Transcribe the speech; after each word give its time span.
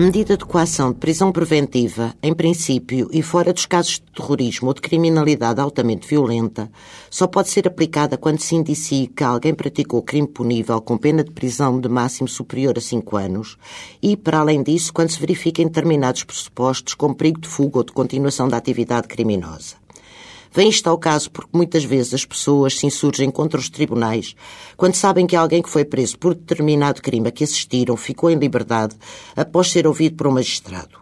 A 0.00 0.02
medida 0.02 0.34
de 0.34 0.46
coação 0.46 0.92
de 0.92 0.98
prisão 0.98 1.30
preventiva, 1.30 2.14
em 2.22 2.32
princípio 2.32 3.10
e 3.12 3.20
fora 3.20 3.52
dos 3.52 3.66
casos 3.66 4.00
de 4.00 4.12
terrorismo 4.16 4.68
ou 4.68 4.72
de 4.72 4.80
criminalidade 4.80 5.60
altamente 5.60 6.08
violenta, 6.08 6.70
só 7.10 7.26
pode 7.26 7.50
ser 7.50 7.68
aplicada 7.68 8.16
quando 8.16 8.40
se 8.40 8.54
indicie 8.54 9.08
que 9.08 9.22
alguém 9.22 9.52
praticou 9.52 10.00
crime 10.00 10.26
punível 10.26 10.80
com 10.80 10.96
pena 10.96 11.22
de 11.22 11.30
prisão 11.30 11.78
de 11.78 11.86
máximo 11.86 12.28
superior 12.28 12.78
a 12.78 12.80
5 12.80 13.14
anos 13.14 13.58
e, 14.02 14.16
para 14.16 14.38
além 14.38 14.62
disso, 14.62 14.90
quando 14.90 15.10
se 15.10 15.20
verifiquem 15.20 15.66
determinados 15.66 16.24
pressupostos 16.24 16.94
como 16.94 17.14
perigo 17.14 17.38
de 17.38 17.48
fuga 17.48 17.80
ou 17.80 17.84
de 17.84 17.92
continuação 17.92 18.48
da 18.48 18.56
atividade 18.56 19.06
criminosa. 19.06 19.79
Vem 20.52 20.68
isto 20.68 20.88
ao 20.88 20.98
caso 20.98 21.30
porque 21.30 21.56
muitas 21.56 21.84
vezes 21.84 22.14
as 22.14 22.24
pessoas 22.24 22.78
se 22.78 22.86
insurgem 22.86 23.30
contra 23.30 23.58
os 23.58 23.68
tribunais 23.68 24.34
quando 24.76 24.94
sabem 24.94 25.26
que 25.26 25.36
alguém 25.36 25.62
que 25.62 25.70
foi 25.70 25.84
preso 25.84 26.18
por 26.18 26.34
determinado 26.34 27.00
crime 27.00 27.28
a 27.28 27.30
que 27.30 27.44
assistiram 27.44 27.96
ficou 27.96 28.30
em 28.30 28.36
liberdade 28.36 28.96
após 29.36 29.70
ser 29.70 29.86
ouvido 29.86 30.16
por 30.16 30.26
um 30.26 30.32
magistrado. 30.32 30.98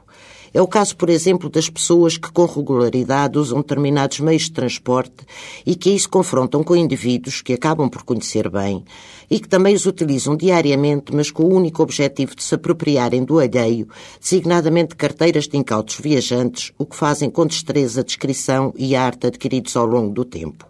É 0.58 0.60
o 0.60 0.66
caso, 0.66 0.96
por 0.96 1.08
exemplo, 1.08 1.48
das 1.48 1.70
pessoas 1.70 2.18
que 2.18 2.32
com 2.32 2.44
regularidade 2.44 3.38
usam 3.38 3.58
determinados 3.58 4.18
meios 4.18 4.42
de 4.42 4.50
transporte 4.50 5.24
e 5.64 5.76
que 5.76 5.90
aí 5.90 5.96
se 6.00 6.08
confrontam 6.08 6.64
com 6.64 6.74
indivíduos 6.74 7.40
que 7.40 7.52
acabam 7.52 7.88
por 7.88 8.02
conhecer 8.02 8.50
bem 8.50 8.84
e 9.30 9.38
que 9.38 9.48
também 9.48 9.76
os 9.76 9.86
utilizam 9.86 10.36
diariamente, 10.36 11.14
mas 11.14 11.30
com 11.30 11.44
o 11.44 11.54
único 11.54 11.80
objetivo 11.80 12.34
de 12.34 12.42
se 12.42 12.56
apropriarem 12.56 13.22
do 13.22 13.38
alheio, 13.38 13.86
designadamente 14.20 14.96
carteiras 14.96 15.46
de 15.46 15.56
incautos 15.56 16.00
viajantes, 16.00 16.72
o 16.76 16.84
que 16.84 16.96
fazem 16.96 17.30
com 17.30 17.46
destreza, 17.46 18.02
descrição 18.02 18.74
e 18.76 18.96
arte 18.96 19.28
adquiridos 19.28 19.76
ao 19.76 19.86
longo 19.86 20.12
do 20.12 20.24
tempo. 20.24 20.66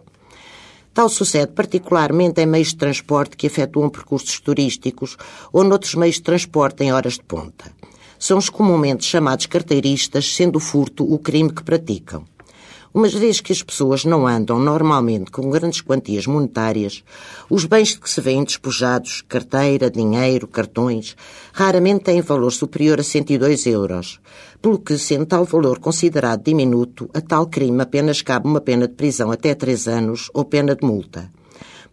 Tal 0.93 1.09
sucede 1.09 1.53
particularmente 1.53 2.39
em 2.39 2.45
meios 2.45 2.67
de 2.67 2.77
transporte 2.77 3.35
que 3.35 3.47
efetuam 3.47 3.89
percursos 3.89 4.39
turísticos 4.39 5.17
ou 5.51 5.63
noutros 5.63 5.95
meios 5.95 6.17
de 6.17 6.21
transporte 6.21 6.83
em 6.83 6.93
horas 6.93 7.13
de 7.13 7.23
ponta 7.23 7.79
são 8.19 8.37
os 8.37 8.49
comumente 8.49 9.05
chamados 9.05 9.45
carteiristas, 9.45 10.35
sendo 10.35 10.57
o 10.57 10.59
furto 10.59 11.11
o 11.11 11.17
crime 11.17 11.51
que 11.51 11.63
praticam. 11.63 12.25
Uma 12.91 13.07
vez 13.07 13.39
que 13.39 13.53
as 13.53 13.61
pessoas 13.61 14.03
não 14.03 14.25
andam 14.25 14.57
normalmente 14.59 15.29
com 15.29 15.49
grandes 15.51 15.79
quantias 15.79 16.25
monetárias, 16.25 17.03
os 17.47 17.63
bens 17.65 17.89
de 17.89 17.99
que 17.99 18.09
se 18.09 18.19
vêem 18.19 18.43
despojados, 18.43 19.23
carteira, 19.27 19.91
dinheiro, 19.91 20.47
cartões, 20.47 21.15
raramente 21.53 22.05
têm 22.05 22.19
valor 22.19 22.51
superior 22.51 22.99
a 22.99 23.03
102 23.03 23.67
euros, 23.67 24.19
pelo 24.59 24.79
que, 24.79 24.97
sendo 24.97 25.27
tal 25.27 25.45
valor 25.45 25.77
considerado 25.77 26.43
diminuto, 26.43 27.07
a 27.13 27.21
tal 27.21 27.45
crime 27.45 27.79
apenas 27.81 28.23
cabe 28.23 28.47
uma 28.47 28.59
pena 28.59 28.87
de 28.87 28.95
prisão 28.95 29.31
até 29.31 29.53
três 29.53 29.87
anos 29.87 30.31
ou 30.33 30.43
pena 30.43 30.75
de 30.75 30.85
multa. 30.85 31.31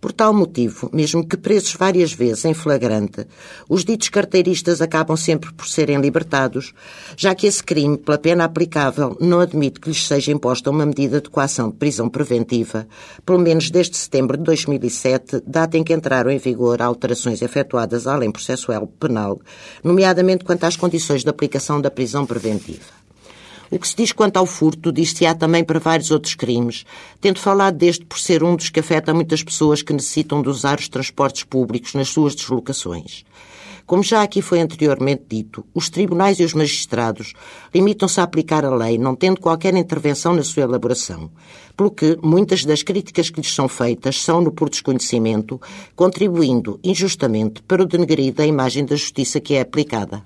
Por 0.00 0.12
tal 0.12 0.32
motivo, 0.32 0.90
mesmo 0.92 1.26
que 1.26 1.36
presos 1.36 1.74
várias 1.74 2.12
vezes 2.12 2.44
em 2.44 2.54
flagrante, 2.54 3.26
os 3.68 3.84
ditos 3.84 4.08
carteiristas 4.08 4.80
acabam 4.82 5.16
sempre 5.16 5.52
por 5.52 5.66
serem 5.66 6.00
libertados, 6.00 6.72
já 7.16 7.34
que 7.34 7.46
esse 7.46 7.62
crime, 7.62 7.96
pela 7.96 8.18
pena 8.18 8.44
aplicável, 8.44 9.16
não 9.20 9.40
admite 9.40 9.80
que 9.80 9.88
lhes 9.88 10.06
seja 10.06 10.32
imposta 10.32 10.70
uma 10.70 10.86
medida 10.86 11.20
de 11.20 11.30
coação 11.30 11.70
de 11.70 11.76
prisão 11.76 12.08
preventiva, 12.08 12.86
pelo 13.24 13.38
menos 13.38 13.70
desde 13.70 13.96
setembro 13.96 14.36
de 14.36 14.44
2007, 14.44 15.42
data 15.46 15.78
em 15.78 15.84
que 15.84 15.94
entraram 15.94 16.30
em 16.30 16.38
vigor 16.38 16.82
alterações 16.82 17.42
efetuadas 17.42 18.04
lei 18.04 18.30
processual 18.30 18.86
penal, 18.86 19.40
nomeadamente 19.82 20.44
quanto 20.44 20.64
às 20.64 20.76
condições 20.76 21.22
de 21.22 21.30
aplicação 21.30 21.80
da 21.80 21.90
prisão 21.90 22.26
preventiva. 22.26 23.05
O 23.70 23.78
que 23.78 23.88
se 23.88 23.96
diz 23.96 24.12
quanto 24.12 24.36
ao 24.36 24.46
furto 24.46 24.92
diz-se-á 24.92 25.34
também 25.34 25.64
para 25.64 25.80
vários 25.80 26.10
outros 26.10 26.34
crimes, 26.34 26.84
tendo 27.20 27.40
falado 27.40 27.76
deste 27.76 28.04
por 28.04 28.18
ser 28.18 28.44
um 28.44 28.54
dos 28.54 28.70
que 28.70 28.80
afeta 28.80 29.12
muitas 29.12 29.42
pessoas 29.42 29.82
que 29.82 29.92
necessitam 29.92 30.40
de 30.40 30.48
usar 30.48 30.78
os 30.78 30.88
transportes 30.88 31.42
públicos 31.42 31.94
nas 31.94 32.08
suas 32.08 32.34
deslocações. 32.34 33.24
Como 33.86 34.02
já 34.02 34.22
aqui 34.22 34.42
foi 34.42 34.60
anteriormente 34.60 35.22
dito, 35.28 35.64
os 35.72 35.88
tribunais 35.88 36.40
e 36.40 36.44
os 36.44 36.54
magistrados 36.54 37.34
limitam-se 37.72 38.20
a 38.20 38.24
aplicar 38.24 38.64
a 38.64 38.74
lei, 38.74 38.98
não 38.98 39.14
tendo 39.14 39.40
qualquer 39.40 39.74
intervenção 39.74 40.34
na 40.34 40.42
sua 40.42 40.64
elaboração, 40.64 41.30
pelo 41.76 41.92
que 41.92 42.18
muitas 42.20 42.64
das 42.64 42.82
críticas 42.82 43.30
que 43.30 43.40
lhes 43.40 43.54
são 43.54 43.68
feitas 43.68 44.20
são 44.20 44.40
no 44.40 44.50
por 44.50 44.68
desconhecimento, 44.68 45.60
contribuindo 45.94 46.80
injustamente 46.82 47.62
para 47.62 47.82
o 47.82 47.86
denegrir 47.86 48.34
da 48.34 48.44
imagem 48.44 48.84
da 48.84 48.96
justiça 48.96 49.40
que 49.40 49.54
é 49.54 49.60
aplicada. 49.60 50.24